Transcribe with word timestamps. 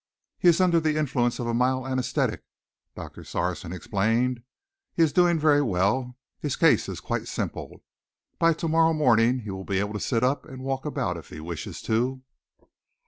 "He 0.39 0.47
is 0.47 0.59
under 0.59 0.79
the 0.79 0.97
influence 0.97 1.37
of 1.37 1.45
a 1.45 1.53
mild 1.53 1.85
anaesthetic," 1.85 2.43
Doctor 2.95 3.23
Sarson 3.23 3.71
explained. 3.71 4.41
"He 4.95 5.03
is 5.03 5.13
doing 5.13 5.37
very 5.37 5.61
well. 5.61 6.17
His 6.39 6.55
case 6.55 6.89
is 6.89 6.99
quite 6.99 7.27
simple. 7.27 7.83
By 8.39 8.53
to 8.53 8.67
morrow 8.67 8.93
morning 8.93 9.41
he 9.41 9.51
will 9.51 9.63
be 9.63 9.77
able 9.79 9.93
to 9.93 9.99
sit 9.99 10.23
up 10.23 10.43
and 10.43 10.63
walk 10.63 10.87
about 10.87 11.17
if 11.17 11.29
he 11.29 11.39
wishes 11.39 11.83
to." 11.83 12.23